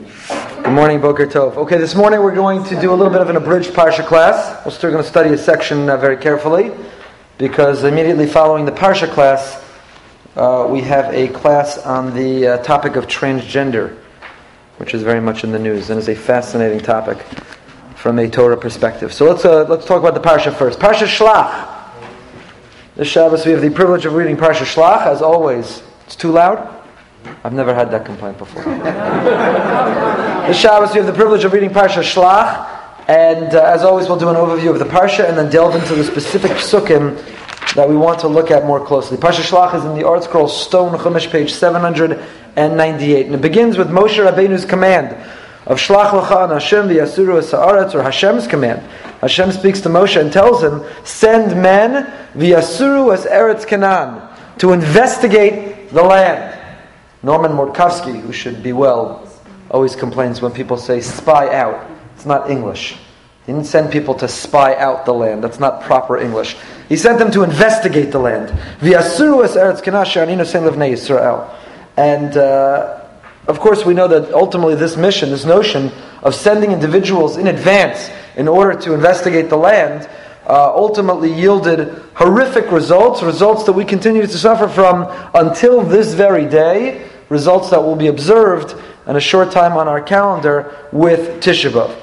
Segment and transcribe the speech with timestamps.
[0.00, 1.56] Good morning, Boker Tov.
[1.56, 4.64] Okay, this morning we're going to do a little bit of an abridged Parsha class.
[4.64, 6.72] We're still going to study a section uh, very carefully
[7.36, 9.62] because immediately following the Parsha class,
[10.36, 13.94] uh, we have a class on the uh, topic of transgender,
[14.78, 17.18] which is very much in the news and is a fascinating topic
[17.94, 19.12] from a Torah perspective.
[19.12, 20.78] So let's uh, let's talk about the Parsha first.
[20.78, 21.76] Parsha Shlach.
[22.96, 25.06] This Shabbos we have the privilege of reading Parsha Shlach.
[25.06, 26.79] As always, it's too loud.
[27.44, 28.62] I've never had that complaint before.
[30.46, 32.68] this Shabbos, we have the privilege of reading Parsha Shlach,
[33.08, 35.94] and uh, as always, we'll do an overview of the Parsha and then delve into
[35.94, 37.16] the specific psukim
[37.74, 39.16] that we want to look at more closely.
[39.16, 44.16] Parsha Shlach is in the ArtScroll Stone Chumash, page 798, and it begins with Moshe
[44.16, 45.16] Rabbeinu's command
[45.66, 48.80] of Shlach L'cha an Hashem v'yasuru sa'aretz, or Hashem's command.
[49.20, 55.90] Hashem speaks to Moshe and tells him, send men v'yasuru as Eretz Canaan, to investigate
[55.90, 56.59] the land.
[57.22, 59.28] Norman Morkowski, who should be well,
[59.70, 61.88] always complains when people say spy out.
[62.16, 62.96] It's not English.
[63.46, 65.44] He didn't send people to spy out the land.
[65.44, 66.56] That's not proper English.
[66.88, 68.50] He sent them to investigate the land.
[71.96, 73.00] And uh,
[73.46, 75.90] of course, we know that ultimately this mission, this notion
[76.22, 80.08] of sending individuals in advance in order to investigate the land,
[80.46, 86.46] uh, ultimately yielded horrific results, results that we continue to suffer from until this very
[86.46, 88.74] day results that will be observed
[89.06, 91.96] in a short time on our calendar with Tisha B'Av.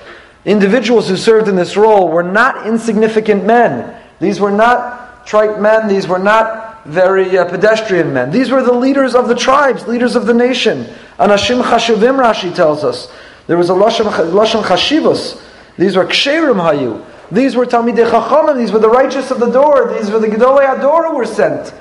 [0.46, 3.96] Individuals who served in this role were not insignificant men.
[4.20, 5.88] These were not trite men.
[5.88, 8.32] These were not very uh, pedestrian men.
[8.32, 10.86] These were the leaders of the tribes, leaders of the nation.
[11.20, 13.12] Anashim chashivim, Rashi tells us.
[13.48, 15.42] There was a lashon chashivos.
[15.78, 17.06] These were ksherim hayu.
[17.32, 18.58] These were talmidei chachamim.
[18.58, 19.94] These were the righteous of the door.
[19.98, 21.74] These were the gedolei ador who were sent.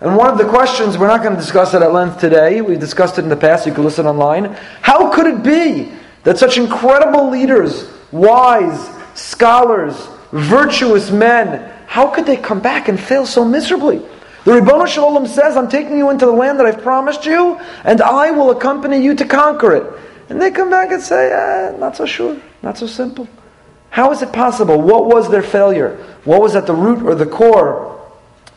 [0.00, 2.78] And one of the questions, we're not going to discuss it at length today, we've
[2.78, 4.56] discussed it in the past, you can listen online.
[4.80, 9.96] How could it be that such incredible leaders, wise, scholars,
[10.30, 13.98] virtuous men, how could they come back and fail so miserably?
[14.44, 18.00] The Ribono Shalom says, I'm taking you into the land that I've promised you, and
[18.00, 20.00] I will accompany you to conquer it.
[20.28, 23.26] And they come back and say, eh, not so sure, not so simple.
[23.90, 24.80] How is it possible?
[24.80, 25.96] What was their failure?
[26.24, 27.97] What was at the root or the core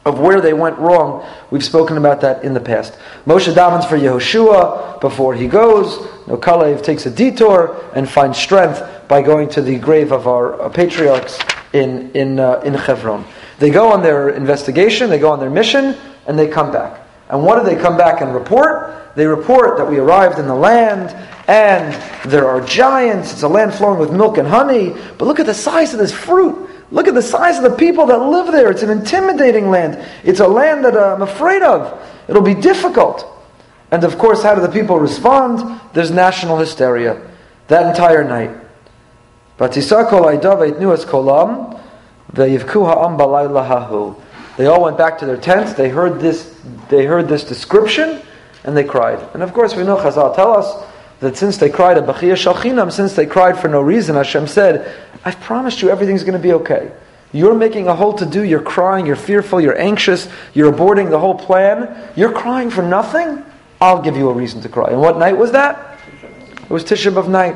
[0.06, 1.26] of where they went wrong.
[1.52, 2.98] We've spoken about that in the past.
[3.26, 6.00] Moshe davens for Yehoshua before he goes.
[6.28, 10.60] No Kalev takes a detour and finds strength by going to the grave of our
[10.60, 11.40] uh, patriarchs
[11.74, 13.26] in, in, uh, in Hebron.
[13.60, 15.96] They go on their investigation, they go on their mission,
[16.26, 17.00] and they come back.
[17.30, 19.14] And what do they come back and report?
[19.16, 21.10] They report that we arrived in the land
[21.48, 21.94] and
[22.30, 23.34] there are giants.
[23.34, 24.96] It's a land flowing with milk and honey.
[25.18, 26.70] But look at the size of this fruit.
[26.91, 28.69] Look at the size of the people that live there.
[28.69, 30.06] It's an intimidating land.
[30.24, 31.97] It's a land that I'm afraid of.
[32.28, 33.25] It'll be difficult.
[33.91, 35.79] And of course, how do the people respond?
[35.94, 37.22] There's national hysteria
[37.68, 38.52] that entire night.
[44.58, 45.73] They all went back to their tents.
[45.73, 46.58] They heard this.
[46.90, 48.22] They heard this description,
[48.63, 49.19] and they cried.
[49.34, 50.91] And of course, we know Chazal tell us
[51.22, 54.94] that since they cried a bachiyah shalchinam, since they cried for no reason, Hashem said,
[55.24, 56.92] I've promised you everything's going to be okay.
[57.32, 61.20] You're making a whole to do, you're crying, you're fearful, you're anxious, you're aborting the
[61.20, 63.46] whole plan, you're crying for nothing,
[63.80, 64.90] I'll give you a reason to cry.
[64.90, 66.00] And what night was that?
[66.64, 67.56] It was Tisha B'Av night.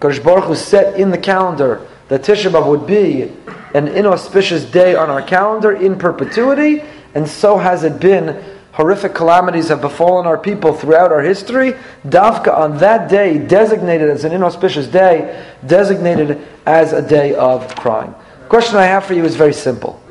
[0.00, 3.30] Kadosh Baruch Hu set in the calendar that Tisha B'Av would be
[3.74, 6.82] an inauspicious day on our calendar in perpetuity,
[7.14, 11.74] and so has it been horrific calamities have befallen our people throughout our history,
[12.06, 18.14] Davka on that day, designated as an inauspicious day, designated as a day of crying.
[18.48, 20.02] question I have for you is very simple.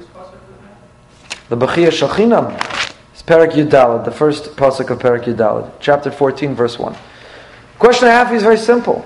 [1.49, 2.55] The Bechia Shachinam
[3.13, 6.95] is Perak Yudalad, the first pasuk of Perak Yudalad, chapter 14, verse 1.
[7.77, 9.05] question I have for you is very simple.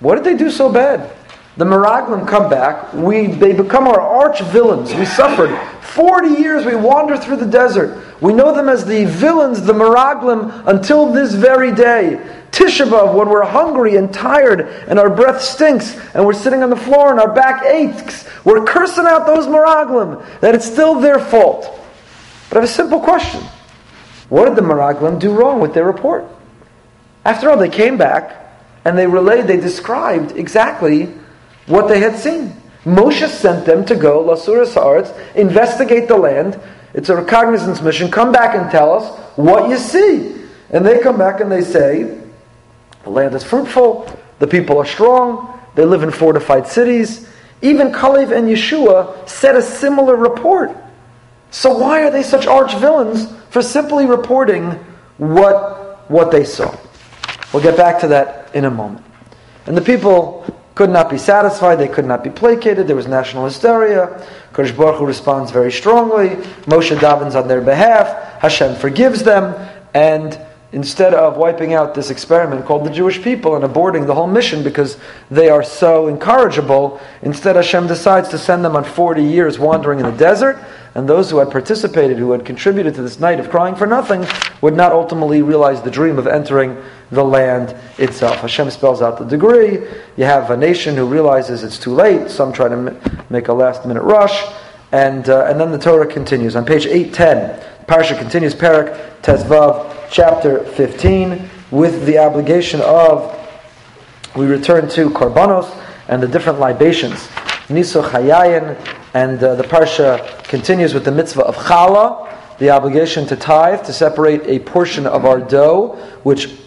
[0.00, 1.10] What did they do so bad?
[1.58, 2.94] The Meraglim come back.
[2.94, 4.94] We, they become our arch villains.
[4.94, 6.64] We suffered 40 years.
[6.64, 8.04] We wander through the desert.
[8.22, 12.24] We know them as the villains, the Meraglim, until this very day.
[12.52, 16.70] Tisha B'Av, when we're hungry and tired and our breath stinks and we're sitting on
[16.70, 21.18] the floor and our back aches, we're cursing out those Meraglim, that it's still their
[21.18, 21.64] fault.
[22.50, 23.42] But I have a simple question.
[24.28, 26.24] What did the Meraglim do wrong with their report?
[27.24, 28.46] After all, they came back
[28.84, 31.12] and they relayed, they described exactly
[31.68, 32.54] what they had seen.
[32.84, 36.58] Moshe sent them to go, Lasura Sa'aretz, investigate the land.
[36.94, 38.10] It's a recognizance mission.
[38.10, 40.34] Come back and tell us what you see.
[40.70, 42.18] And they come back and they say,
[43.04, 47.28] the land is fruitful, the people are strong, they live in fortified cities.
[47.62, 50.76] Even Kalev and Yeshua said a similar report.
[51.50, 54.72] So why are they such arch villains for simply reporting
[55.16, 56.76] what, what they saw?
[57.52, 59.04] We'll get back to that in a moment.
[59.66, 60.44] And the people
[60.78, 64.24] could not be satisfied, they could not be placated, there was national hysteria.
[64.52, 66.36] Kadosh Baruch Hu responds very strongly.
[66.70, 69.56] Moshe davens on their behalf, Hashem forgives them,
[69.92, 70.40] and
[70.70, 74.62] instead of wiping out this experiment called the Jewish people and aborting the whole mission
[74.62, 74.98] because
[75.32, 80.06] they are so incorrigible, instead Hashem decides to send them on 40 years wandering in
[80.06, 80.64] the desert,
[80.94, 84.24] and those who had participated, who had contributed to this night of crying for nothing,
[84.60, 86.80] would not ultimately realize the dream of entering
[87.10, 88.36] the land itself.
[88.36, 89.78] Hashem spells out the degree.
[90.16, 92.30] You have a nation who realizes it's too late.
[92.30, 94.44] Some try to make a last minute rush.
[94.92, 96.56] And, uh, and then the Torah continues.
[96.56, 103.34] On page 810, Parsha continues, Parak Tezvav, chapter 15 with the obligation of,
[104.36, 105.74] we return to Korbanos
[106.08, 107.28] and the different libations.
[107.68, 108.78] Nisuch Hayayin,
[109.12, 112.26] and uh, the Parsha continues with the mitzvah of Chala,
[112.58, 116.58] the obligation to tithe, to separate a portion of our dough, which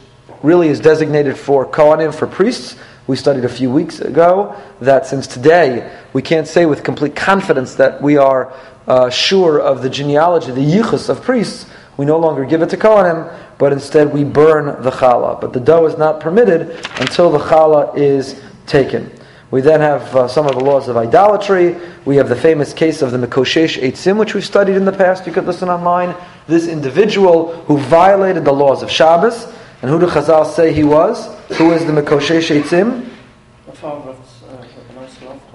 [0.43, 2.75] really is designated for Kohanim, for priests.
[3.07, 7.75] We studied a few weeks ago that since today we can't say with complete confidence
[7.75, 8.53] that we are
[8.87, 11.65] uh, sure of the genealogy, the yichus of priests,
[11.97, 15.39] we no longer give it to Kohanim, but instead we burn the challah.
[15.39, 19.11] But the dough is not permitted until the challah is taken.
[19.51, 21.75] We then have uh, some of the laws of idolatry.
[22.05, 25.27] We have the famous case of the Mikoshesh Eitzim, which we've studied in the past.
[25.27, 26.15] You could listen online.
[26.47, 29.45] This individual who violated the laws of Shabbos,
[29.81, 31.27] and who do Chazal say he was?
[31.57, 33.09] Who is the Mikoshesh Eitzim?
[33.65, 34.65] The father of uh,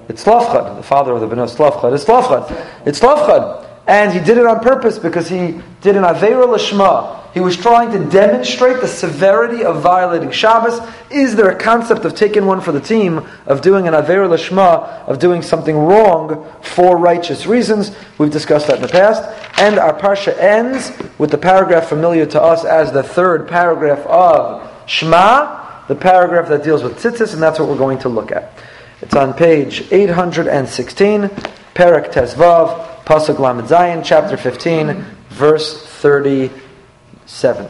[0.09, 1.95] it's Tzlafchad, the father of the Beno Tzlafchad.
[1.95, 2.87] It's Tzlafchad.
[2.87, 3.66] It's Tzlafchad.
[3.87, 7.33] And he did it on purpose because he did an Avera Lashma.
[7.33, 10.81] He was trying to demonstrate the severity of violating Shabbos.
[11.11, 15.07] Is there a concept of taking one for the team, of doing an Avera Lashma,
[15.07, 17.95] of doing something wrong for righteous reasons?
[18.19, 19.23] We've discussed that in the past.
[19.61, 24.73] And our Parsha ends with the paragraph familiar to us as the third paragraph of
[24.89, 28.59] Shema, the paragraph that deals with tzitzis, and that's what we're going to look at.
[29.03, 31.31] It's on page 816,
[31.75, 37.69] Perak Tezvav, Pasuk Lamed Zayin, chapter 15, verse 37.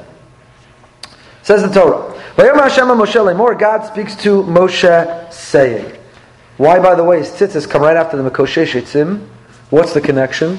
[1.43, 2.15] Says the Torah,
[3.55, 5.95] God speaks to Moshe saying,
[6.57, 9.29] Why, by the way, tzitzis come right after the Mekoshesh Etzim?
[9.69, 10.59] What's the connection?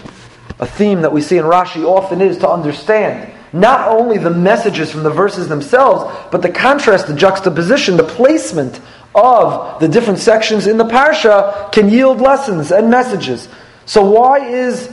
[0.59, 4.91] A theme that we see in Rashi often is to understand not only the messages
[4.91, 8.79] from the verses themselves, but the contrast, the juxtaposition, the placement
[9.15, 13.49] of the different sections in the parsha can yield lessons and messages.
[13.87, 14.91] So why is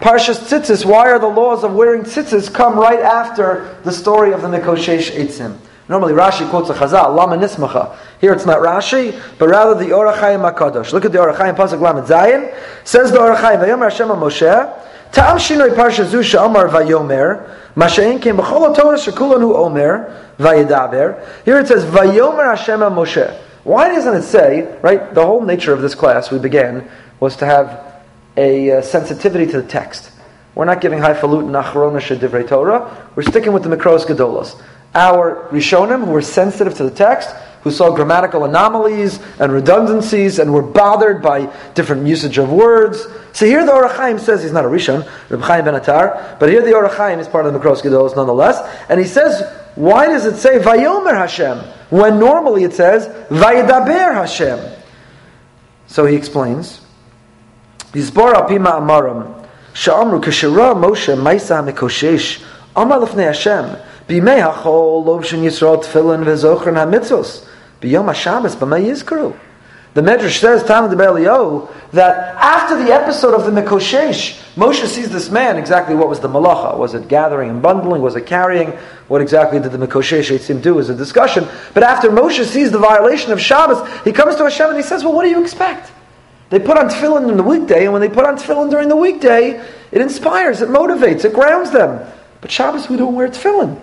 [0.00, 4.42] Parshas Tzitzis, why are the laws of wearing tzitzis come right after the story of
[4.42, 5.56] the Mikoshesh Eitzim?
[5.88, 7.96] Normally Rashi quotes a Chazal, Lama Nismacha.
[8.20, 10.92] Here it's not Rashi, but rather the Or HaChaim HaKadosh.
[10.92, 12.54] Look at the Or HaChaim Pasuk Lamed Zayin.
[12.84, 18.36] Says the Or HaChaim, Vayomer Hashem Moshe, Ta'am Shinoi Parsha Zu She'amar Vayomer, Masha'in Kim
[18.36, 21.44] B'chol HaTorah Shekulanu Omer, Vayedaber.
[21.46, 23.40] Here it says, Vayomer Hashem Moshe.
[23.62, 27.46] Why doesn't it say, right, the whole nature of this class we began was to
[27.46, 27.93] have
[28.36, 30.10] a uh, sensitivity to the text.
[30.54, 33.10] We're not giving highfalutin achrona shedivrei Torah.
[33.16, 34.60] We're sticking with the mikros gedolos.
[34.94, 37.30] Our rishonim who were sensitive to the text,
[37.62, 43.04] who saw grammatical anomalies and redundancies, and were bothered by different usage of words.
[43.32, 46.48] So here the Or HaChaim says he's not a rishon, Reb Chaim Ben Atar, but
[46.48, 49.42] here the Or HaChaim is part of the mikros gedolos nonetheless, and he says,
[49.74, 51.58] why does it say Vayomer Hashem
[51.90, 54.60] when normally it says Vayedaber Hashem?
[55.86, 56.83] So he explains.
[57.94, 59.46] Yizbor al pima amaram.
[59.72, 62.44] Sha'amru kashira Moshe maisa mikoshesh.
[62.76, 63.76] Amar lefnei Hashem.
[64.08, 67.46] B'mei hachol lobshin Yisrael tefillin v'zochron hamitzos.
[67.80, 69.36] B'yom HaShabbos b'mei yizkru.
[69.94, 75.08] The Medrash says, Tanna Devei Eliyahu, that after the episode of the Mikoshesh, Moshe sees
[75.08, 76.76] this man, exactly what was the malacha?
[76.76, 78.02] Was it gathering and bundling?
[78.02, 78.70] Was it carrying?
[79.06, 81.46] What exactly did the Mikoshesh Eitzim do is a discussion.
[81.74, 85.04] But after Moshe sees the violation of Shabbos, he comes to Hashem and he says,
[85.04, 85.92] well, what do you expect?
[86.50, 88.96] They put on tefillin in the weekday, and when they put on tefillin during the
[88.96, 89.60] weekday,
[89.90, 92.06] it inspires, it motivates, it grounds them.
[92.40, 93.80] But Shabbos, we don't wear tefillin.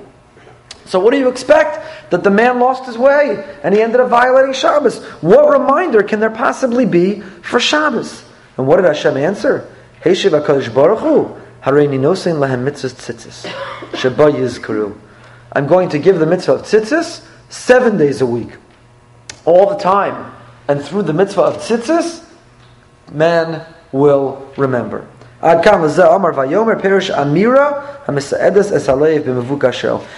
[0.86, 2.12] So what do you expect?
[2.12, 5.01] That the man lost his way and he ended up violating Shabbos.
[5.22, 8.25] What reminder can there possibly be for Shabbos?
[8.58, 9.74] And what did Hashem answer?
[10.01, 13.46] Heshiv HaKadosh Baruch Hu, nosein lahem mitzvah tzitzis,
[13.98, 14.98] sheba yizkaru.
[15.53, 18.58] I'm going to give the mitzvah of tzitzis seven days a week,
[19.46, 20.34] all the time.
[20.68, 22.25] And through the mitzvah of tzitzis,
[23.12, 25.08] man will remember.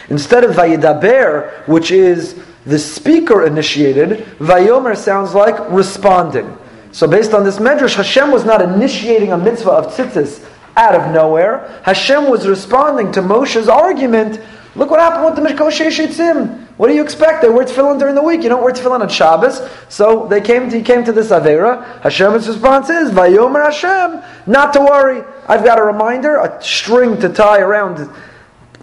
[0.09, 2.35] Instead of Vayidaber, which is
[2.65, 6.57] the speaker initiated, Vayomer sounds like responding.
[6.91, 10.45] So based on this medrash, Hashem was not initiating a mitzvah of tzitzis
[10.75, 11.81] out of nowhere.
[11.83, 14.39] Hashem was responding to Moshe's argument.
[14.75, 16.62] Look what happened with the Mikoshesh Eitzim.
[16.83, 17.41] What do you expect?
[17.41, 18.43] They wear tefillin during the week.
[18.43, 19.61] You don't wear tefillin on Shabbos.
[19.87, 20.69] So they came.
[20.69, 22.01] To, he came to this avera.
[22.01, 25.23] Hashem's response is Vayomer Hashem, not to worry.
[25.47, 28.09] I've got a reminder, a string to tie around,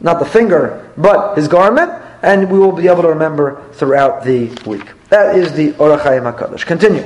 [0.01, 1.93] not the finger, but his garment,
[2.23, 4.89] and we will be able to remember throughout the week.
[5.11, 6.65] That is the Or HaChaim HaKadosh.
[6.65, 7.03] Continue.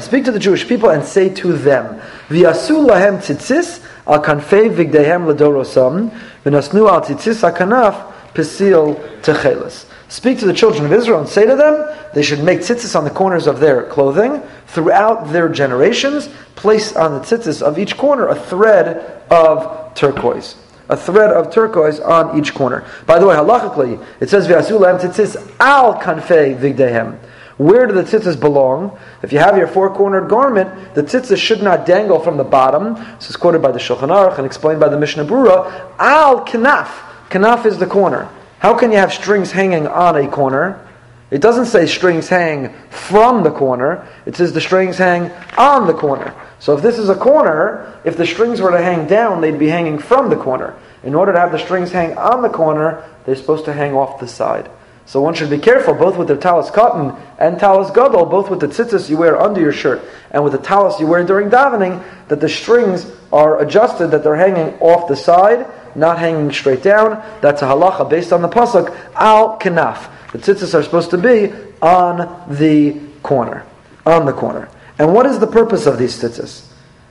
[0.00, 5.32] Speak to the Jewish people and say to them, V'yasu lahem tzitzis al kanfei vigdehem
[5.32, 6.10] ledorosam,
[6.44, 9.86] v'nasnu al tzitzis hakanaf pesil techelis.
[10.08, 13.04] Speak to the children of Israel and say to them, they should make tzitzis on
[13.04, 16.28] the corners of their clothing throughout their generations.
[16.56, 20.56] Place on the tzitzis of each corner a thread of turquoise.
[20.88, 22.84] A thread of turquoise on each corner.
[23.06, 27.16] By the way, halachically, it says v'asulam tzitzis al kanfei vigdehem.
[27.58, 28.98] Where do the tzitzis belong?
[29.22, 32.94] If you have your four-cornered garment, the tzitzis should not dangle from the bottom.
[33.16, 35.94] This is quoted by the Shulchan Aruch and explained by the Mishnah Brura.
[35.98, 37.09] Al kanaf.
[37.30, 38.28] Kanaf is the corner.
[38.58, 40.84] How can you have strings hanging on a corner?
[41.30, 44.06] It doesn't say strings hang from the corner.
[44.26, 46.34] It says the strings hang on the corner.
[46.58, 49.68] So if this is a corner, if the strings were to hang down, they'd be
[49.68, 50.74] hanging from the corner.
[51.04, 54.18] In order to have the strings hang on the corner, they're supposed to hang off
[54.18, 54.68] the side.
[55.06, 58.60] So one should be careful, both with the talis katan and talis gadol, both with
[58.60, 62.04] the tzitzis you wear under your shirt and with the talis you wear during davening,
[62.28, 65.66] that the strings are adjusted, that they're hanging off the side
[65.96, 67.22] not hanging straight down.
[67.40, 70.10] That's a halacha based on the pasuk al kanaf.
[70.32, 72.18] The tzitzis are supposed to be on
[72.48, 73.64] the corner,
[74.06, 74.68] on the corner.
[74.98, 76.66] And what is the purpose of these tzitzis?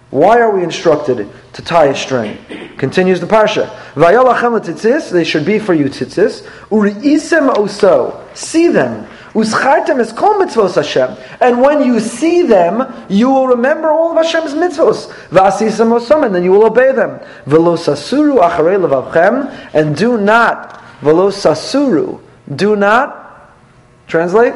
[0.10, 2.38] Why are we instructed to tie a string?
[2.78, 3.70] Continues the parsha.
[3.94, 6.42] Vayalachem tzitzis, they should be for you tzitzis.
[6.70, 9.08] Uriisem oso, see them.
[9.36, 11.16] Is Hashem.
[11.40, 15.12] And when you see them, you will remember all of Hashem's mitzvos.
[15.30, 17.20] V'asisem osam, and then you will obey them.
[17.46, 22.20] V'lo sasuru acharei levavchem, and do not, v'lo sasuru,
[22.56, 23.54] do not,
[24.08, 24.56] translate?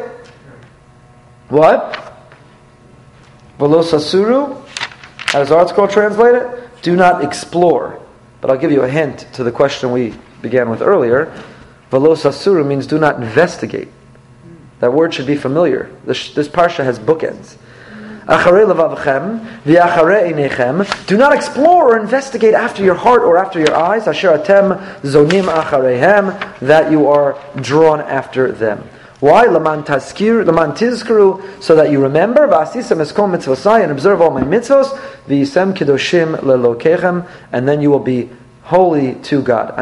[1.50, 2.00] What?
[3.60, 4.60] V'lo sasuru,
[5.27, 6.82] how does translate it?
[6.82, 8.00] Do not explore.
[8.42, 11.32] But I'll give you a hint to the question we began with earlier.
[11.92, 13.89] V'lo sasuru means do not investigate.
[14.84, 15.90] That word should be familiar.
[16.06, 17.56] This, this parsha has bookends.
[21.08, 24.04] Do not explore or investigate after your heart or after your eyes.
[24.04, 26.60] atem zonim acharehem.
[26.60, 28.84] That you are drawn after them.
[29.22, 29.46] Why?
[29.46, 32.46] Laman taskir, tizkru, so that you remember.
[32.46, 34.90] V'asisem eskom mitzvosai, and observe all my mitzvos.
[35.30, 38.30] V'yisem kedoshim lelokechem, and then you will be
[38.63, 39.75] holy to God.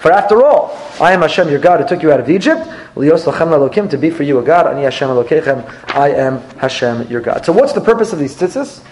[0.00, 2.68] For after all, I am Hashem your God who took you out of Egypt.
[2.94, 4.66] To be for you a God.
[4.66, 7.46] I am Hashem your God.
[7.46, 8.82] So what's the purpose of these tzitzis?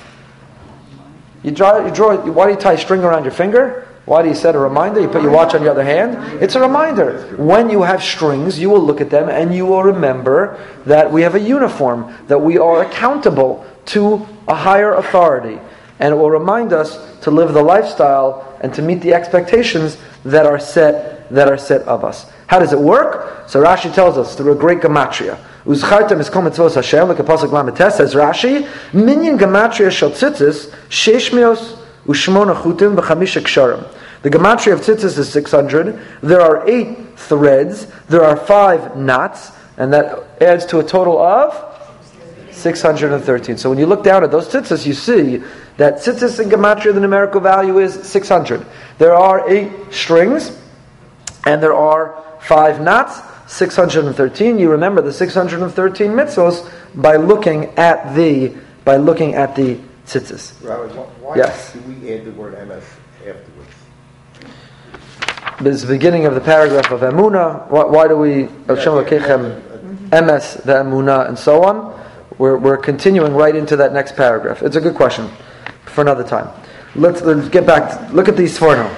[1.43, 2.17] You draw, you draw.
[2.17, 3.89] Why do you tie a string around your finger?
[4.05, 5.01] Why do you set a reminder?
[5.01, 6.43] You put your watch on your other hand.
[6.43, 7.35] It's a reminder.
[7.37, 11.23] When you have strings, you will look at them and you will remember that we
[11.23, 15.61] have a uniform, that we are accountable to a higher authority
[16.01, 20.47] and it will remind us to live the lifestyle and to meet the expectations that
[20.47, 22.27] are set that are set of us.
[22.49, 23.49] How does it work?
[23.49, 25.39] So Rashi tells us through a great gematria.
[25.65, 30.75] Uzchartem is kol mitzvos Hashem, like a pasuk lamites says Rashi, minyan gematria shel tzitzis,
[30.89, 33.87] sheshmios ushmona chutim v'chamisha ksharim.
[34.23, 36.01] The gematria of tzitzis is 600.
[36.23, 37.87] There are eight threads.
[38.09, 41.70] There are five knots, and that adds to a total of
[42.61, 43.57] 613.
[43.57, 45.43] So when you look down at those tzitzis, you see
[45.77, 48.65] that tzitzis in gematria, the numerical value is 600.
[48.99, 50.57] There are eight strings,
[51.47, 54.59] and there are five knots, 613.
[54.59, 60.63] You remember the 613 mitzvos by looking at the by looking at the tzitzis.
[60.65, 61.73] Rabbi, why yes.
[61.73, 62.83] do we add the word Emes
[63.19, 63.71] afterwards?
[65.61, 67.69] This beginning of the paragraph of Emuna.
[67.69, 68.93] Why, why do we Hashem
[70.11, 72.00] Emes the Emuna and so on?
[72.41, 74.63] We're, we're continuing right into that next paragraph.
[74.63, 75.29] It's a good question
[75.85, 76.49] for another time.
[76.95, 77.91] Let's, let's get back.
[77.91, 78.89] To, look at these four now.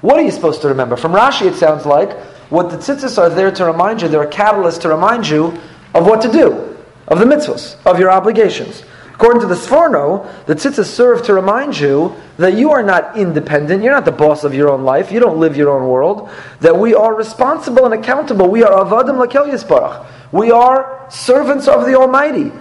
[0.00, 0.96] What are you supposed to remember?
[0.96, 2.18] From Rashi, it sounds like
[2.50, 4.08] what the tzitzis are there to remind you.
[4.08, 5.56] They're a catalyst to remind you
[5.94, 6.76] of what to do,
[7.06, 8.82] of the mitzvahs, of your obligations.
[9.18, 13.82] According to the Sforno, the tzitzis serve to remind you that you are not independent,
[13.82, 16.78] you're not the boss of your own life, you don't live your own world, that
[16.78, 18.48] we are responsible and accountable.
[18.48, 20.06] We are avadim lakel yisbarach.
[20.30, 22.52] We are servants of the Almighty.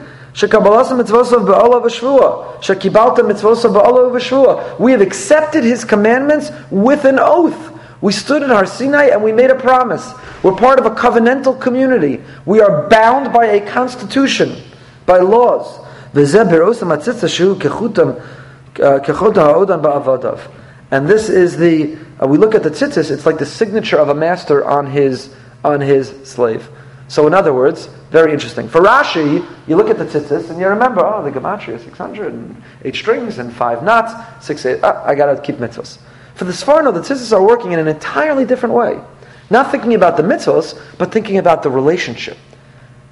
[4.80, 7.80] We have accepted His commandments with an oath.
[8.02, 10.12] We stood in Har Sinai and we made a promise.
[10.42, 12.24] We're part of a covenantal community.
[12.48, 14.56] We are bound by a constitution,
[15.06, 15.86] by laws.
[20.92, 24.10] And this is the, uh, we look at the tzitzis, it's like the signature of
[24.10, 25.34] a master on his,
[25.64, 26.70] on his slave.
[27.10, 28.70] So in other words, very interesting.
[28.70, 32.62] For Rashi, you look at the tzitzis and you remember, oh, the gematria, 600, and
[32.84, 34.14] eight strings and five knots,
[34.46, 36.00] six, eight, ah, I gotta keep mitzvahs.
[36.36, 39.02] For the Sforno, the tzitzis are working in an entirely different way.
[39.50, 42.38] Not thinking about the mitzvahs, but thinking about the relationship.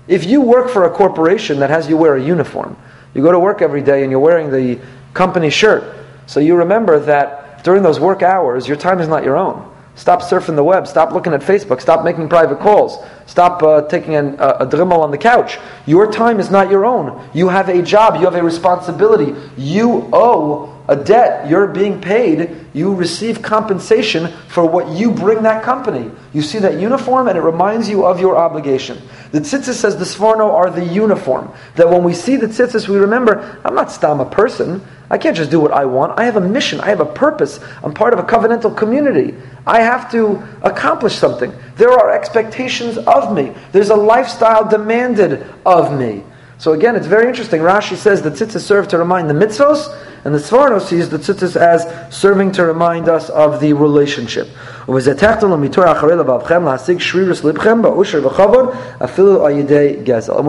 [0.07, 2.77] If you work for a corporation that has you wear a uniform,
[3.13, 4.79] you go to work every day and you're wearing the
[5.13, 5.95] company shirt,
[6.27, 9.71] so you remember that during those work hours, your time is not your own.
[9.95, 10.87] Stop surfing the web.
[10.87, 11.79] Stop looking at Facebook.
[11.79, 13.03] Stop making private calls.
[13.25, 15.57] Stop uh, taking an, uh, a drimmel on the couch.
[15.85, 17.27] Your time is not your own.
[17.33, 18.15] You have a job.
[18.15, 19.33] You have a responsibility.
[19.57, 21.49] You owe a debt.
[21.49, 22.55] You're being paid.
[22.73, 26.11] You receive compensation for what you bring that company.
[26.33, 29.01] You see that uniform and it reminds you of your obligation.
[29.31, 31.51] The tzitzis says the sforno are the uniform.
[31.75, 34.85] That when we see the tzitzis, we remember, I'm not stam a person.
[35.09, 36.19] I can't just do what I want.
[36.19, 36.79] I have a mission.
[36.79, 37.59] I have a purpose.
[37.83, 39.35] I'm part of a covenantal community.
[39.67, 41.53] I have to accomplish something.
[41.77, 43.53] There are expectations of me.
[43.71, 46.23] There's a lifestyle demanded of me.
[46.57, 47.59] So again, it's very interesting.
[47.61, 49.93] Rashi says the tzitzis serve to remind the mitzvos,
[50.23, 54.47] and the Sforno sees the tzitzis as serving to remind us of the relationship.
[54.87, 55.05] And when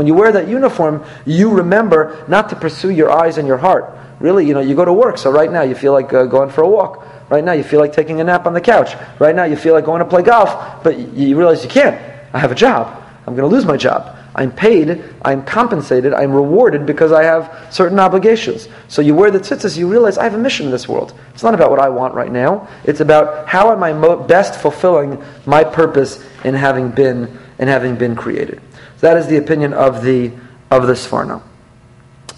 [0.07, 3.99] you wear that uniform, you remember not to pursue your eyes and your heart.
[4.21, 6.51] Really, you know, you go to work, so right now you feel like uh, going
[6.51, 7.05] for a walk.
[7.29, 8.95] Right now you feel like taking a nap on the couch.
[9.19, 12.01] Right now you feel like going to play golf, but you realize you can't.
[12.33, 13.03] I have a job.
[13.27, 14.16] I'm going to lose my job.
[14.37, 18.69] I'm paid, I'm compensated, I'm rewarded because I have certain obligations.
[18.87, 21.19] So you wear the tzitzis, you realize I have a mission in this world.
[21.33, 22.69] It's not about what I want right now.
[22.85, 27.97] It's about how am I mo- best fulfilling my purpose in having been in having
[27.97, 28.61] been created.
[28.99, 30.33] So that is the opinion of the
[30.71, 31.43] of the Sforno.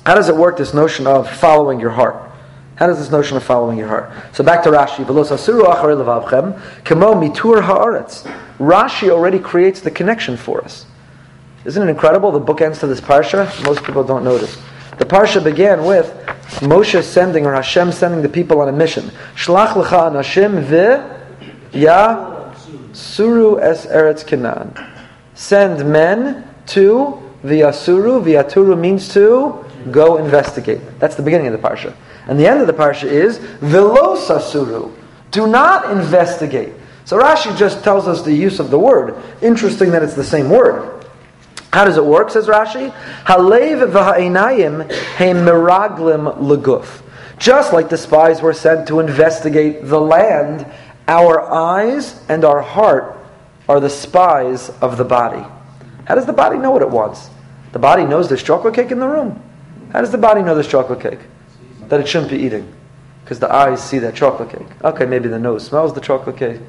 [0.07, 0.57] How does it work?
[0.57, 2.31] This notion of following your heart.
[2.76, 4.12] How does this notion of following your heart?
[4.33, 5.05] So back to Rashi.
[8.58, 10.87] Rashi already creates the connection for us.
[11.69, 12.33] Isn't it incredible?
[12.33, 13.45] The book ends to this parsha.
[13.67, 14.57] Most people don't notice.
[14.97, 16.11] The parsha began with
[16.61, 19.11] Moshe sending or Hashem sending the people on a mission.
[19.35, 22.54] Shlach lecha anashim vi ya
[22.95, 24.73] suru es eretz Canaan.
[25.35, 28.25] Send men to viasuru.
[28.25, 30.81] Viaturu means to go investigate.
[30.99, 31.95] That's the beginning of the parsha.
[32.28, 34.91] And the end of the parsha is velosasuru.
[35.33, 36.73] Do not investigate.
[37.04, 39.23] So Rashi just tells us the use of the word.
[39.43, 40.98] Interesting that it's the same word.
[41.73, 42.93] How does it work, says Rashi?
[43.25, 47.02] Halev v'ha'inayim he miraglim leguf.
[47.39, 50.67] Just like the spies were sent to investigate the land,
[51.07, 53.17] our eyes and our heart
[53.69, 55.45] are the spies of the body.
[56.07, 57.28] How does the body know what it wants?
[57.73, 59.43] The body knows there's chocolate cake in the room.
[59.93, 61.21] How does the body know there's chocolate cake?
[61.89, 62.73] That it shouldn't be eating.
[63.25, 64.67] Because the eyes see that chocolate cake.
[64.83, 66.61] Okay, maybe the nose smells the chocolate cake.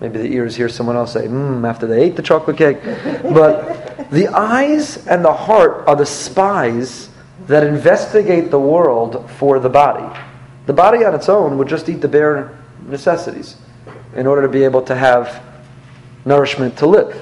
[0.00, 2.78] Maybe the ears hear someone else say, mmm, after they ate the chocolate cake.
[3.22, 7.08] But the eyes and the heart are the spies
[7.46, 10.20] that investigate the world for the body.
[10.66, 13.56] The body on its own would just eat the bare necessities
[14.14, 15.42] in order to be able to have
[16.24, 17.14] nourishment to live.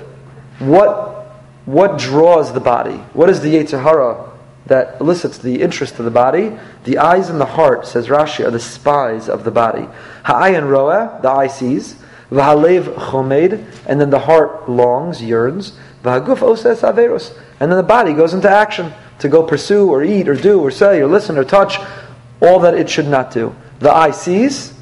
[0.59, 1.31] What,
[1.67, 2.97] what draws the body?
[3.13, 4.31] What is the Yetzer Hara
[4.67, 6.59] that elicits the interest of the body?
[6.85, 9.89] The eyes and the heart, says Rashi, are the spies of the body.
[10.25, 11.97] Ha'ayin roa, the eye sees.
[12.31, 15.79] V'halev chomed, and then the heart longs, yearns.
[16.05, 20.35] Oses averos, and then the body goes into action to go pursue or eat or
[20.35, 21.79] do or say or listen or touch
[22.41, 23.55] all that it should not do.
[23.81, 24.75] The eye sees,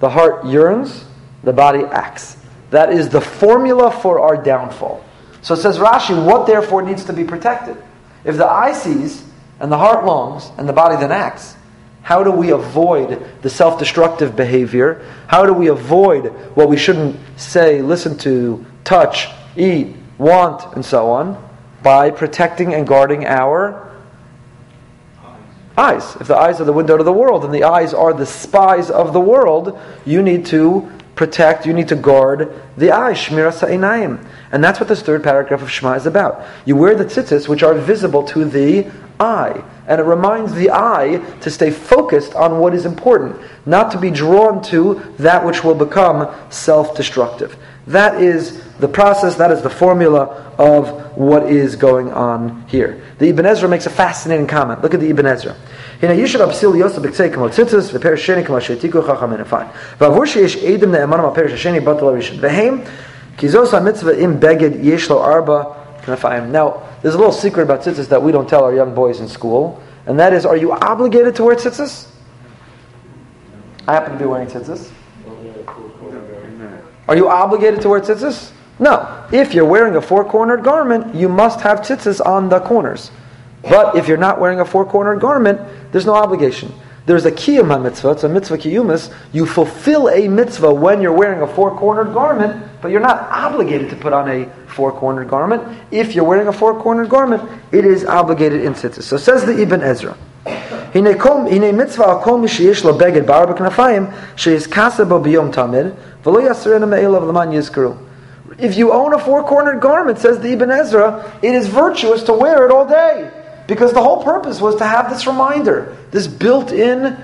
[0.00, 1.04] the heart yearns,
[1.42, 2.36] the body acts.
[2.70, 5.04] That is the formula for our downfall.
[5.42, 7.76] So it says Rashi, what therefore needs to be protected?
[8.24, 9.24] If the eye sees
[9.60, 11.56] and the heart longs and the body then acts,
[12.02, 15.04] how do we avoid the self destructive behavior?
[15.26, 16.26] How do we avoid
[16.56, 21.42] what we shouldn't say, listen to, touch, eat, want, and so on?
[21.82, 23.86] By protecting and guarding our
[25.76, 26.16] eyes.
[26.16, 28.90] If the eyes are the window to the world and the eyes are the spies
[28.90, 33.16] of the world, you need to protect, you need to guard the eyes.
[33.16, 34.24] Shmira sa'inayim.
[34.52, 36.44] And that's what this third paragraph of Shema is about.
[36.64, 39.64] You wear the tzitzis, which are visible to the eye.
[39.88, 44.10] And it reminds the eye to stay focused on what is important, not to be
[44.10, 47.56] drawn to that which will become self destructive.
[47.87, 53.01] That is the process, that is the formula of what is going on here.
[53.17, 54.81] The Ibn Ezra makes a fascinating comment.
[54.81, 55.55] Look at the Ibn Ezra.
[56.01, 59.67] הנה יש רב סיל יוסף בקצה כמו ציצוס ופרש שני כמו שהעתיקו חכמים נפיים.
[60.01, 62.37] ועבור שיש עדים נאמנים על פרש השני בטל הראשון.
[62.41, 62.79] והם
[63.37, 65.63] כי זו המצווה אם בגד יש לו ארבע
[66.07, 69.27] now, there's a little secret about tzitzis that we don't tell our young boys in
[69.27, 72.07] school, and that is, are you obligated to wear tzitzis?
[73.87, 74.91] I happen to be wearing tzitzis.
[77.07, 78.51] Are you obligated to wear tzitzis?
[78.79, 79.27] No.
[79.31, 83.11] If you're wearing a four-cornered garment, you must have tzitzis on the corners.
[83.63, 85.59] But if you're not wearing a four-cornered garment,
[85.91, 86.73] there's no obligation.
[87.05, 88.11] There's a kiyum mitzvah.
[88.11, 89.13] It's a mitzvah kiyumis.
[89.33, 93.95] You fulfill a mitzvah when you're wearing a four-cornered garment, but you're not obligated to
[93.95, 95.63] put on a four-cornered garment.
[95.91, 99.03] If you're wearing a four-cornered garment, it is obligated in tzitzis.
[99.03, 100.15] So says the Ibn Ezra.
[100.93, 104.05] הנה מצווה על כל מי שיש לו בגד בר בכנפיים,
[104.35, 105.85] שיזכסה בו ביום תמיד,
[108.58, 112.64] if you own a four-cornered garment, says the Ibn Ezra, it is virtuous to wear
[112.64, 113.30] it all day.
[113.66, 117.16] Because the whole purpose was to have this reminder, this built-in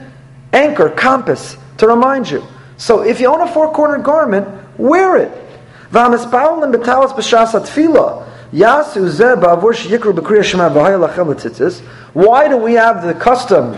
[0.52, 2.44] anchor, compass, to remind you.
[2.76, 5.30] So if you own a four-cornered garment, wear it.
[12.12, 13.76] Why do we have the custom,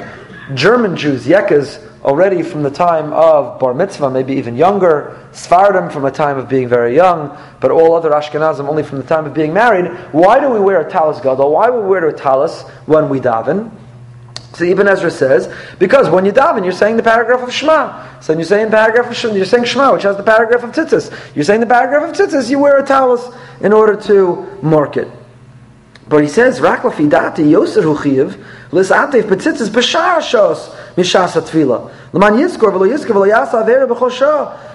[0.54, 6.04] German Jews, Yekas, already from the time of bar mitzvah, maybe even younger, Sfardim from
[6.04, 9.32] a time of being very young, but all other Ashkenazim only from the time of
[9.32, 9.90] being married.
[10.12, 11.52] Why do we wear a talis gadol?
[11.52, 13.70] Why do we wear a talis when we daven?
[14.52, 18.20] So Ibn Ezra says, because when you daven, you're saying the paragraph of Shema.
[18.20, 21.34] So you're saying paragraph of Shema, you're saying Shema, which has the paragraph of Tzitzis.
[21.34, 23.26] You're saying the paragraph of Tzitzis, you wear a talis
[23.60, 25.08] in order to mark it.
[26.06, 28.40] But he says, Rak dati yoser huchiv,
[28.70, 31.90] lisatef betzitzis b'shar shos mishas atfila.
[32.12, 34.10] L'man v'lo v'lo yasa avera b'chol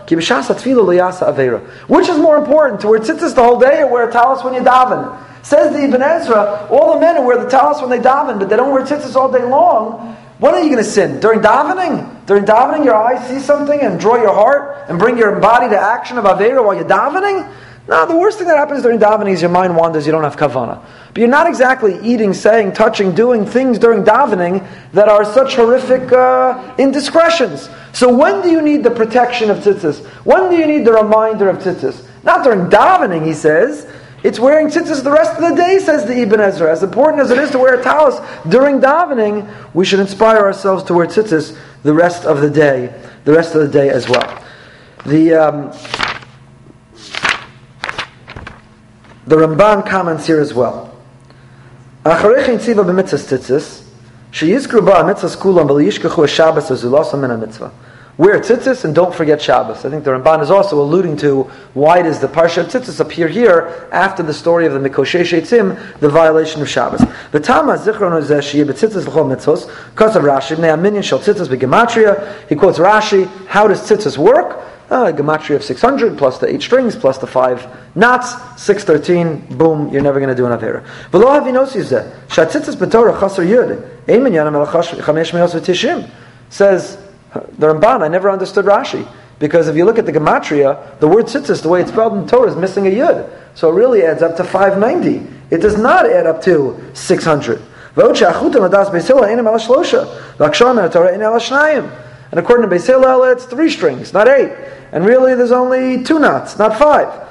[0.06, 1.62] ki lo yasa avera.
[1.88, 4.54] Which is more important, to wear tzitzis the whole day or wear a talis when
[4.54, 5.18] you daven?
[5.42, 8.50] Says the Ibn Ezra, all the men who wear the talis when they daven, but
[8.50, 11.20] they don't wear tzitzis all day long, when are you going to sin?
[11.20, 12.26] During davening?
[12.26, 15.78] During davening, your eyes see something and draw your heart and bring your body to
[15.78, 17.46] action of Avera while you're davening?
[17.90, 20.38] No, the worst thing that happens during davening is your mind wanders, you don't have
[20.38, 20.80] kavana.
[21.08, 26.12] But you're not exactly eating, saying, touching, doing things during davening that are such horrific
[26.12, 27.68] uh, indiscretions.
[27.92, 30.06] So when do you need the protection of tzitzis?
[30.24, 32.06] When do you need the reminder of tzitzis?
[32.24, 33.92] Not during davening, he says.
[34.24, 36.72] It's wearing tzitzis the rest of the day, says the Ibn Ezra.
[36.72, 40.84] As important as it is to wear a talis during davening, we should inspire ourselves
[40.84, 42.94] to wear tzitzis the rest of the day,
[43.26, 44.44] the rest of the day as well.
[45.08, 45.72] The um,
[49.30, 50.92] The Ramban comments here as well.
[52.04, 52.16] Wear
[58.40, 59.86] tzitzis and don't forget Shabbos.
[59.86, 61.44] I think the Ramban is also alluding to
[61.76, 66.00] why does the parsha of tzitzis appear here after the story of the Mikoshesh Eitzim,
[66.00, 67.04] the violation of Shabbos.
[67.32, 72.50] The Tama zichron sheyeh b'tzitzis l'chol mitzvos, because of Rashi, b'nei aminyan shal tzitzis b'gematria.
[72.50, 74.69] He quotes Rashi, how does tzitzis work?
[74.90, 80.02] Uh, gematria of 600 plus the 8 strings plus the 5 knots, 613, boom, you're
[80.02, 80.84] never going to do an Avera.
[86.50, 86.98] Says
[87.34, 89.08] the Ramban, I never understood Rashi.
[89.38, 92.28] Because if you look at the Gematria, the word tzitzis, the way it's spelled in
[92.28, 93.30] Torah, is missing a yud.
[93.56, 95.26] So it really adds up to 590.
[95.50, 97.62] It does not add up to 600.
[102.32, 104.52] And according to Beis it's three strings, not eight.
[104.92, 107.28] And really, there's only two knots, not five.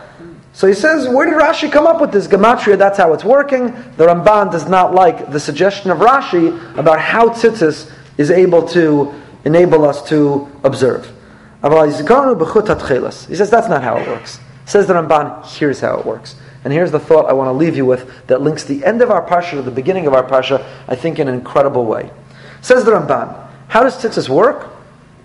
[0.52, 2.76] So he says, where did Rashi come up with this gematria?
[2.76, 3.66] That's how it's working.
[3.96, 9.14] The Ramban does not like the suggestion of Rashi about how tzitzis is able to
[9.44, 11.06] enable us to observe.
[11.62, 11.68] He
[13.37, 14.40] says that's not how it works.
[14.64, 16.34] Says the Ramban, here's how it works.
[16.64, 19.12] And here's the thought I want to leave you with that links the end of
[19.12, 22.11] our parsha to the beginning of our parsha, I think, in an incredible way.
[22.62, 24.68] Says the Ramban, how does tzitzis work?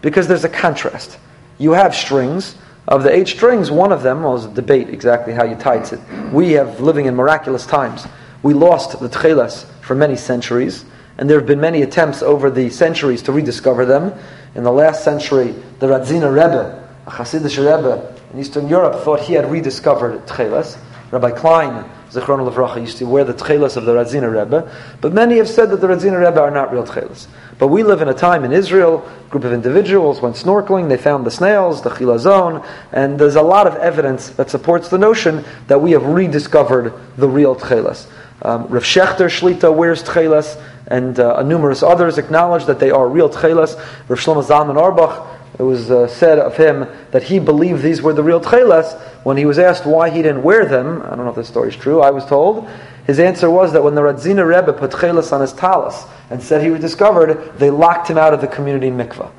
[0.03, 1.17] Because there's a contrast
[1.57, 2.55] you have strings.
[2.85, 5.77] Of the eight strings, one of them, well, there's a debate exactly how you tie
[5.77, 5.99] it.
[6.33, 8.05] We have living in miraculous times.
[8.41, 10.83] We lost the tchelas for many centuries,
[11.17, 14.13] and there have been many attempts over the centuries to rediscover them.
[14.55, 19.33] In the last century, the Radziner Rebbe, a Hasidic Rebbe in Eastern Europe, thought he
[19.33, 20.77] had rediscovered tchelas.
[21.11, 24.71] Rabbi Klein, Zichron Levracha, used to wear the tchelas of the Radziner Rebbe,
[25.01, 27.27] but many have said that the Radziner Rebbe are not real tchelas.
[27.57, 30.97] But we live in a time in Israel, a group of individuals went snorkeling, they
[30.97, 35.43] found the snails, the chilazon, and there's a lot of evidence that supports the notion
[35.67, 38.07] that we have rediscovered the real tchelas.
[38.43, 43.29] Um, Rav Shechter Shlita wears tchelas, and uh, numerous others acknowledge that they are real
[43.29, 43.77] tchelas.
[44.09, 48.13] Rav Shlomo Zalman Auerbach, it was uh, said of him that he believed these were
[48.13, 48.99] the real tchelas.
[49.23, 51.69] When he was asked why he didn't wear them, I don't know if this story
[51.69, 52.67] is true, I was told,
[53.05, 56.63] his answer was that when the Radziner Rebbe put chelas on his talis and said
[56.63, 59.31] he was discovered, they locked him out of the community mikvah.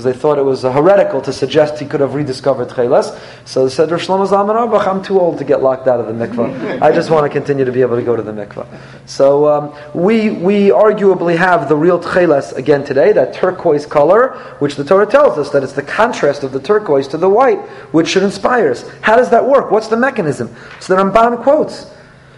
[0.00, 3.14] Because they thought it was heretical to suggest he could have rediscovered Cheles.
[3.44, 6.06] So they said, Rosh Shlomo Zalman Auerbach, I'm too old to get locked out of
[6.06, 6.80] the mikvah.
[6.82, 8.66] I just want to continue to be able to go to the mikvah.
[9.06, 14.76] So um, we, we arguably have the real Cheles again today, that turquoise color, which
[14.76, 17.58] the Torah tells us that it's the contrast of the turquoise to the white,
[17.92, 18.88] which should inspire us.
[19.02, 19.70] How does that work?
[19.70, 20.54] What's the mechanism?
[20.80, 21.92] So the Ramban quotes,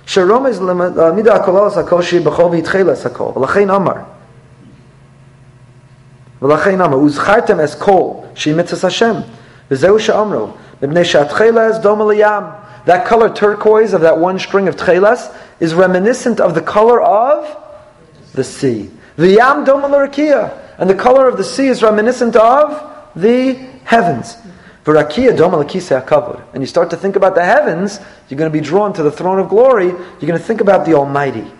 [0.06, 3.34] Sharom is mida akolas hakoshi b'chol v'yitcheles hakol.
[3.34, 4.11] V'lachein amar.
[6.41, 9.13] ולכן אמר, וזכרתם אס קול, שהיא מצווה השם,
[9.71, 10.47] וזהו שאמרו,
[10.81, 12.43] מפני שהתחילס דומה לים.
[12.87, 17.45] That color turquoise of that one string of tchelas is reminiscent of the color of
[18.33, 18.89] the sea.
[19.17, 20.57] The yam doma l'rakia.
[20.77, 22.81] And the color of the sea is reminiscent of
[23.15, 24.37] the heavens.
[24.85, 26.41] V'rakia doma l'kisei hakavod.
[26.53, 27.99] And you start to think about the heavens,
[28.29, 30.85] you're going to be drawn to the throne of glory, you're going to think about
[30.85, 31.51] the Almighty.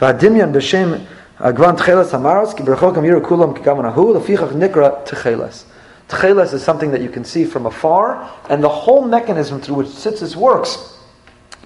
[0.00, 1.06] V'adimyan b'shem
[1.39, 8.69] Tcheles Hamaros, Kulam Lefichach Nikra is something that you can see from afar, and the
[8.69, 10.97] whole mechanism through which Tzitzis works,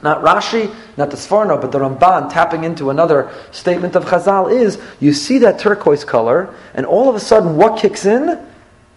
[0.01, 4.79] not Rashi, not the Sforno, but the Ramban tapping into another statement of Chazal is,
[4.99, 8.45] you see that turquoise color, and all of a sudden what kicks in?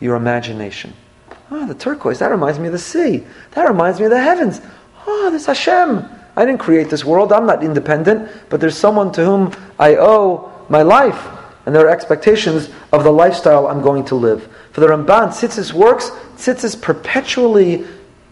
[0.01, 0.93] Your imagination.
[1.31, 3.25] Ah, oh, the turquoise, that reminds me of the sea.
[3.53, 4.61] That reminds me of the heavens.
[5.07, 6.05] Ah, Oh, this Hashem.
[6.37, 7.33] I didn't create this world.
[7.33, 11.29] I'm not independent, but there's someone to whom I owe my life.
[11.65, 14.49] And there are expectations of the lifestyle I'm going to live.
[14.71, 17.85] For the Ramban, tzitzis works, tzitzis perpetually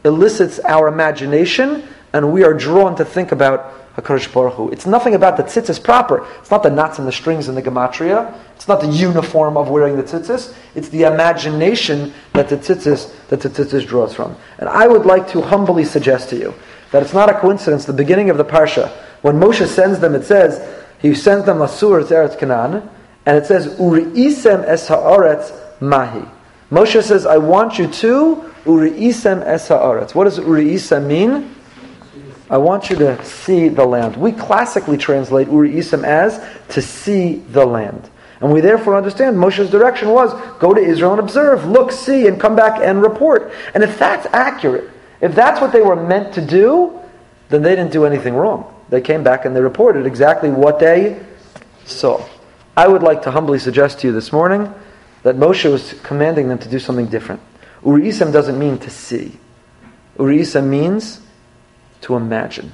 [0.05, 4.71] elicits our imagination, and we are drawn to think about HaKadosh Baruch Hu.
[4.71, 6.27] It's nothing about the tzitzis proper.
[6.41, 8.37] It's not the knots and the strings and the gematria.
[8.55, 10.55] It's not the uniform of wearing the tzitzis.
[10.75, 14.37] It's the imagination that the tzitzis, that the tzitzis draws from.
[14.59, 16.55] And I would like to humbly suggest to you
[16.91, 18.91] that it's not a coincidence, the beginning of the Parsha,
[19.23, 22.89] when Moshe sends them, it says, he sends them Asur to Eretz Canaan,
[23.27, 26.27] and it says, Uri'isem es ha'aretz mahi.
[26.71, 30.15] Moshe says, I want you to Uri'isem es ha'aretz.
[30.15, 31.55] What does Uri'isem mean?
[32.49, 34.17] I want you to see the land.
[34.17, 38.09] We classically translate Uri'isem as to see the land.
[38.41, 42.41] And we therefore understand Moshe's direction was go to Israel and observe, look, see, and
[42.41, 43.53] come back and report.
[43.75, 44.89] And if that's accurate,
[45.21, 46.99] if that's what they were meant to do,
[47.51, 48.74] then they didn't do anything wrong.
[48.95, 51.21] They came back and they reported exactly what they
[51.85, 52.25] saw.
[52.77, 54.73] I would like to humbly suggest to you this morning
[55.25, 57.41] that Moshe was commanding them to do something different.
[57.83, 59.37] Uri'isem doesn't mean to see.
[60.17, 61.21] Uri'isem means
[62.03, 62.73] to imagine.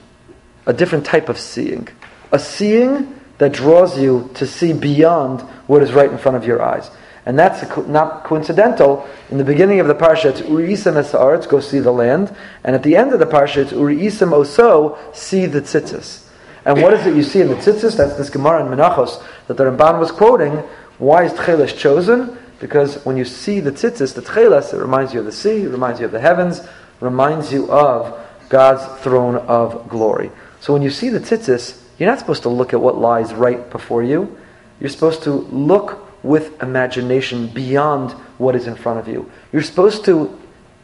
[0.66, 1.88] A different type of seeing.
[2.32, 6.60] A seeing that draws you to see beyond what is right in front of your
[6.60, 6.90] eyes.
[7.26, 9.06] And that's not coincidental.
[9.30, 12.34] In the beginning of the parsha, it's Uri'isem es go see the land.
[12.64, 16.26] And at the end of the parsha, it's Uri'isem oso, see the tzitzis.
[16.64, 17.96] And what is it you see in the tzitzis?
[17.96, 20.52] That's this Gemara in Menachos that the Ramban was quoting.
[20.98, 22.36] Why is Tcheles chosen?
[22.58, 25.70] Because when you see the tzitzis, the Tcheles, it reminds you of the sea, it
[25.70, 26.60] reminds you of the heavens,
[27.00, 28.18] reminds you of
[28.50, 30.30] God's throne of glory.
[30.60, 33.70] So when you see the tzitzis, you're not supposed to look at what lies right
[33.70, 34.36] before you.
[34.78, 39.30] You're supposed to look with imagination beyond what is in front of you.
[39.52, 40.38] You're supposed to,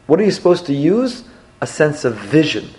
[0.07, 1.23] what are you supposed to use?
[1.61, 2.69] A sense of vision.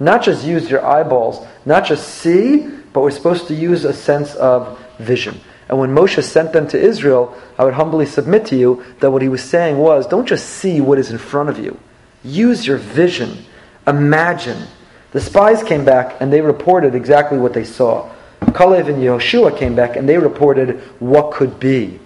[0.00, 4.34] Not just use your eyeballs, not just see, but we're supposed to use a sense
[4.34, 5.40] of vision.
[5.68, 9.22] And when Moshe sent them to Israel, I would humbly submit to you that what
[9.22, 11.78] he was saying was don't just see what is in front of you,
[12.24, 13.44] use your vision,
[13.86, 14.66] imagine.
[15.12, 18.10] The spies came back and they reported exactly what they saw.
[18.40, 22.00] Kalev and Yehoshua came back and they reported what could be.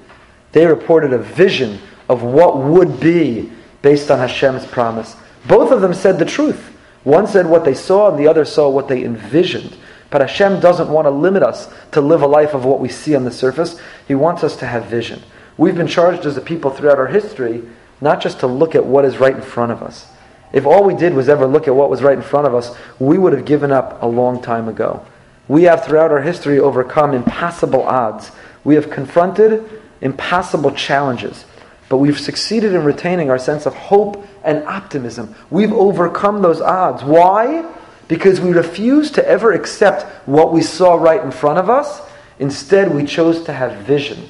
[0.57, 5.15] They reported a vision of what would be based on Hashem's promise.
[5.47, 6.75] Both of them said the truth.
[7.05, 9.77] One said what they saw, and the other saw what they envisioned.
[10.09, 13.15] But Hashem doesn't want to limit us to live a life of what we see
[13.15, 13.79] on the surface.
[14.09, 15.23] He wants us to have vision.
[15.59, 17.63] We've been charged as a people throughout our history
[18.01, 20.07] not just to look at what is right in front of us.
[20.55, 22.75] If all we did was ever look at what was right in front of us,
[22.99, 25.05] we would have given up a long time ago.
[25.49, 28.31] We have throughout our history overcome impassable odds.
[28.65, 31.45] We have confronted impassable challenges,
[31.89, 35.35] but we've succeeded in retaining our sense of hope and optimism.
[35.51, 37.05] We've overcome those odds.
[37.05, 37.71] Why?
[38.09, 42.01] Because we refuse to ever accept what we saw right in front of us.
[42.39, 44.29] Instead, we chose to have vision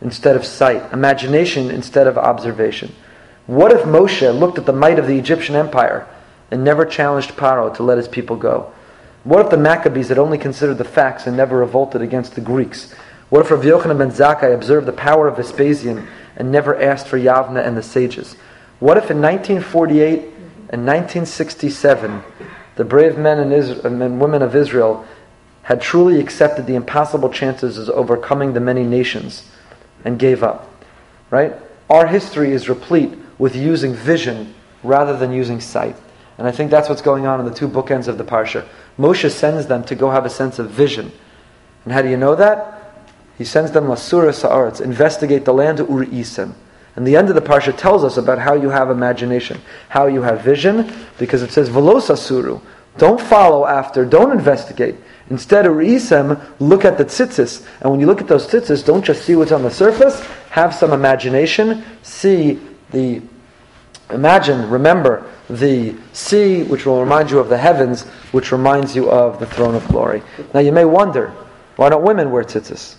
[0.00, 2.94] instead of sight, imagination instead of observation.
[3.46, 6.06] What if Moshe looked at the might of the Egyptian empire
[6.50, 8.72] and never challenged Paro to let his people go?
[9.24, 12.94] What if the Maccabees had only considered the facts and never revolted against the Greeks?
[13.28, 17.18] What if Rav Yochanan ben Zakkai observed the power of Vespasian and never asked for
[17.18, 18.36] Yavna and the sages?
[18.78, 20.18] What if in 1948
[20.70, 22.22] and 1967
[22.76, 23.82] the brave men and, Israel,
[24.16, 25.06] women of Israel
[25.62, 29.48] had truly accepted the impossible chances of overcoming the many nations
[30.04, 30.70] and gave up?
[31.30, 31.54] Right?
[31.88, 35.96] our history is replete with using vision rather than using sight.
[36.38, 38.66] And I think that's what's going on in the two bookends of the Parsha.
[38.98, 41.12] Moshe sends them to go have a sense of vision.
[41.84, 42.75] And how do you know that?
[43.36, 46.54] He sends them Lasura Sa'aretz, investigate the land of Uri Isem.
[46.96, 50.22] And the end of the Parsha tells us about how you have imagination, how you
[50.22, 52.60] have vision, because it says, Velosa Suru.
[52.96, 54.96] Don't follow after, don't investigate.
[55.28, 57.66] Instead, Uri'isem, look at the tzitzis.
[57.82, 60.74] And when you look at those tzitzis, don't just see what's on the surface, have
[60.74, 62.58] some imagination, see
[62.92, 63.20] the,
[64.08, 69.38] imagine, remember, the sea, which will remind you of the heavens, which reminds you of
[69.38, 70.22] the throne of glory.
[70.54, 71.34] Now you may wonder,
[71.76, 72.96] why don't women wear tzitzis?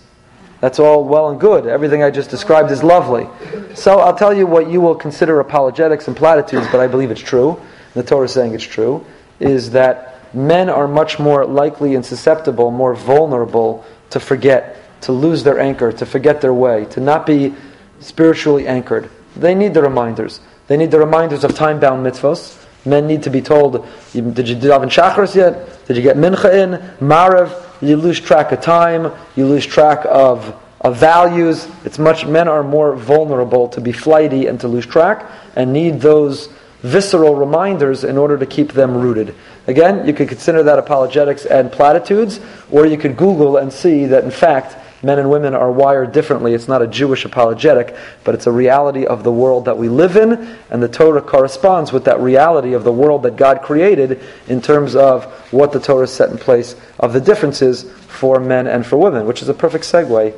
[0.60, 1.66] That's all well and good.
[1.66, 3.28] Everything I just described is lovely.
[3.74, 7.20] So I'll tell you what you will consider apologetics and platitudes, but I believe it's
[7.20, 7.60] true.
[7.94, 9.04] The Torah is saying it's true.
[9.38, 15.44] Is that men are much more likely and susceptible, more vulnerable to forget, to lose
[15.44, 17.54] their anchor, to forget their way, to not be
[18.00, 19.10] spiritually anchored.
[19.36, 20.40] They need the reminders.
[20.66, 22.64] They need the reminders of time bound mitzvahs.
[22.84, 25.86] Men need to be told, did you daven shachris yet?
[25.86, 26.80] Did you get mincha in?
[27.00, 27.66] Maariv?
[27.80, 29.12] You lose track of time.
[29.36, 31.68] You lose track of, of values.
[31.84, 36.00] It's much, men are more vulnerable to be flighty and to lose track and need
[36.00, 36.48] those
[36.82, 39.34] visceral reminders in order to keep them rooted.
[39.66, 44.24] Again, you could consider that apologetics and platitudes, or you could Google and see that
[44.24, 46.54] in fact men and women are wired differently.
[46.54, 50.16] It's not a Jewish apologetic, but it's a reality of the world that we live
[50.16, 54.60] in, and the Torah corresponds with that reality of the world that God created in
[54.60, 58.96] terms of what the Torah set in place of the differences for men and for
[58.96, 60.34] women, which is a perfect segue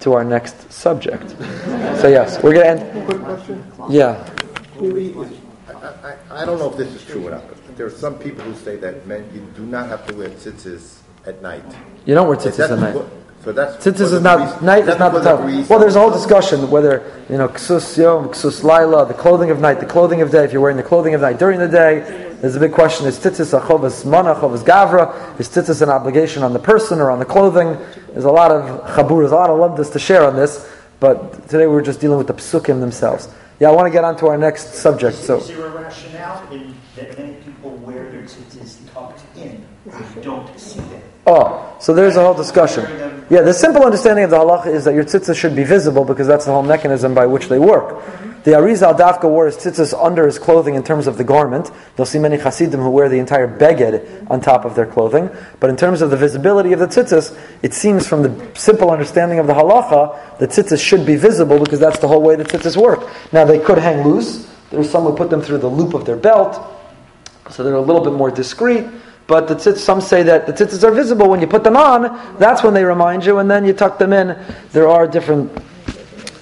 [0.00, 1.30] to our next subject.
[2.00, 3.06] So yes, we're going to end.
[3.06, 3.72] Quick question.
[3.90, 4.34] Yeah.
[5.68, 8.18] I, I, I don't know if this is true or not, but there are some
[8.18, 11.64] people who say that men, you do not have to wear tzitzis at night.
[12.06, 12.92] You don't wear Is tzitzis at night.
[12.94, 13.10] because-
[13.44, 13.76] So that's.
[13.76, 15.66] Tzitzis because is not reason- night that's is not the time.
[15.68, 19.60] Well, there's a whole discussion whether you know ksus yom, ksus laila, the clothing of
[19.60, 20.44] night, the clothing of day.
[20.44, 23.18] If you're wearing the clothing of night during the day, there's a big question: Is
[23.18, 25.38] tzitzis a chovas mana, chovas gavra?
[25.38, 27.78] Is tzitzis an obligation on the person or on the clothing?
[28.12, 31.48] There's a lot of chabur, there's a lot of lumdas to share on this, but
[31.48, 33.28] today we're just dealing with the psukim themselves.
[33.60, 35.16] Yeah, I want to get on to our next subject.
[35.16, 35.38] So.
[35.38, 39.64] Is there a rationale in that many people wear their tzitzis tucked in?
[40.22, 40.87] Don't see them.
[41.30, 42.84] Oh, so there's a whole discussion.
[43.28, 46.26] Yeah, the simple understanding of the halacha is that your tzitzis should be visible because
[46.26, 48.02] that's the whole mechanism by which they work.
[48.44, 51.70] The Arizal Dafka wore his tzitzis under his clothing in terms of the garment.
[51.98, 55.28] You'll see many Hasidim who wear the entire beged on top of their clothing.
[55.60, 59.38] But in terms of the visibility of the tzitzis, it seems from the simple understanding
[59.38, 62.80] of the halacha that tzitzis should be visible because that's the whole way the tzitzis
[62.80, 63.06] work.
[63.34, 64.50] Now they could hang loose.
[64.70, 66.58] There's some who put them through the loop of their belt,
[67.50, 68.86] so they're a little bit more discreet.
[69.28, 72.36] But the tzitz, some say that the tzitzis are visible when you put them on.
[72.38, 74.36] That's when they remind you, and then you tuck them in.
[74.72, 75.52] There are different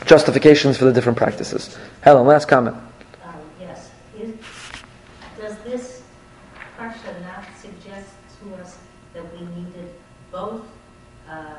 [0.07, 1.77] justifications for the different practices.
[2.03, 2.77] Helen, last comment.
[3.25, 3.91] Uh, Yes.
[4.17, 4.35] Is-
[5.37, 6.03] Does this
[6.79, 8.77] parsha not suggest to us
[9.15, 9.91] that we needed
[10.31, 10.63] both
[11.29, 11.57] uh,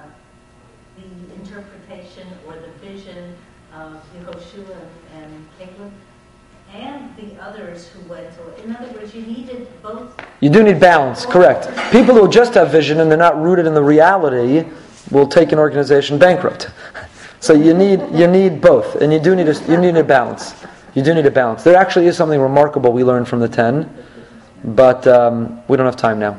[0.95, 3.35] the interpretation or the vision
[3.75, 4.77] of Yehoshua
[5.13, 5.91] and Caleb
[6.73, 10.13] and the others who went to In other words, you needed both.
[10.41, 11.69] You do need balance, correct.
[11.91, 14.65] People who just have vision and they're not rooted in the reality
[15.12, 16.69] will take an organization bankrupt.
[17.39, 20.55] So you need you need both, and you do need a, you need a balance.
[20.95, 21.63] You do need a balance.
[21.63, 23.88] There actually is something remarkable we learned from the ten,
[24.63, 26.36] but um, we don't have time now.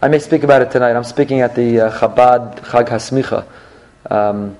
[0.00, 0.94] I may speak about it tonight.
[0.94, 3.44] I'm speaking at the uh, Chabad Chag Hasmicha.
[4.08, 4.56] Um,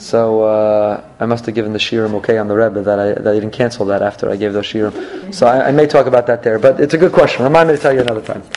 [0.00, 3.26] so uh, I must have given the shirim okay on the Rebbe that I, that
[3.26, 5.34] I didn't cancel that after I gave those shirim.
[5.34, 6.58] So I, I may talk about that there.
[6.58, 7.44] But it's a good question.
[7.44, 8.42] Remind me to tell you another time.